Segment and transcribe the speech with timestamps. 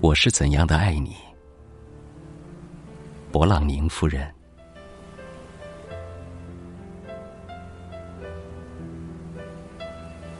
[0.00, 1.16] 我是怎样的爱你，
[3.32, 4.32] 勃朗宁夫人？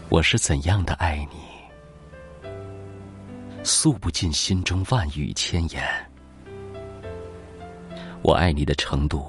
[0.09, 2.49] 我是怎样的爱你，
[3.65, 5.83] 诉不尽心中万语千言。
[8.27, 9.25] 我爱你的程度，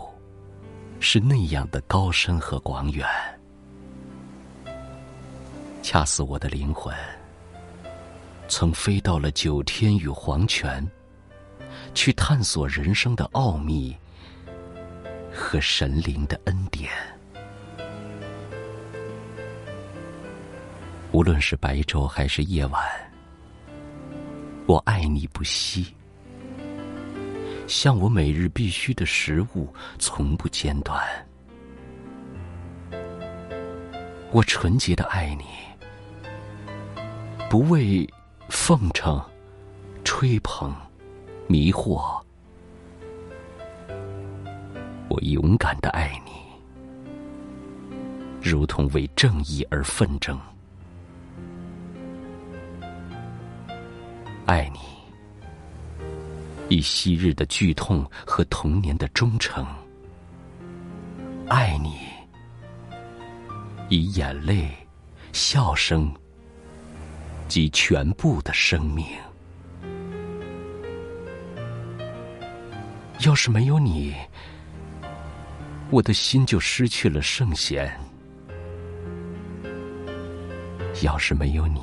[1.00, 3.08] 是那样的高深和广远，
[5.84, 6.92] 恰似我的灵魂。
[8.48, 10.84] 曾飞到了九天与黄泉，
[11.94, 13.96] 去探索人生的奥秘
[15.32, 16.92] 和神灵的恩典。
[21.12, 22.84] 无论是白昼还是夜晚，
[24.66, 25.94] 我爱你不息，
[27.68, 29.68] 像我每日必须的食物，
[30.00, 31.00] 从不间断。
[34.32, 35.46] 我纯洁的爱你，
[37.50, 38.08] 不为。
[38.50, 39.22] 奉承、
[40.06, 40.74] 吹捧、
[41.48, 42.18] 迷惑，
[45.10, 46.32] 我勇敢的爱你，
[48.42, 50.40] 如同为正义而奋争。
[54.46, 54.80] 爱你，
[56.70, 59.66] 以昔日的剧痛和童年的忠诚；
[61.48, 61.98] 爱你，
[63.90, 64.70] 以眼泪、
[65.34, 66.14] 笑声。
[67.48, 69.06] 及全部的生命。
[73.26, 74.14] 要是没有你，
[75.90, 77.88] 我的心就失去了圣贤；
[81.02, 81.80] 要是没有你，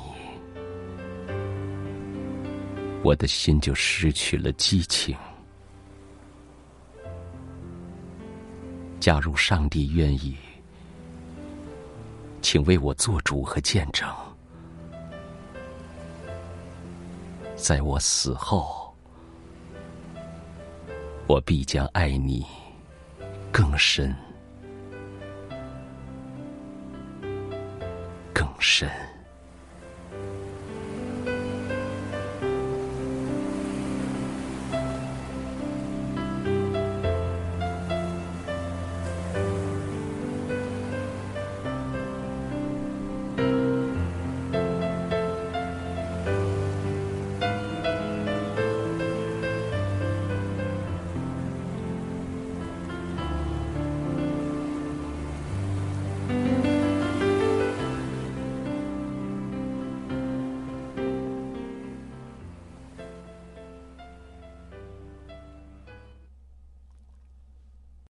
[3.05, 5.15] 我的心就失去了激情。
[8.99, 10.35] 假如上帝愿意，
[12.41, 14.09] 请为我做主和见证。
[17.55, 18.91] 在我死后，
[21.27, 22.43] 我必将爱你
[23.51, 24.15] 更深、
[28.33, 28.89] 更深。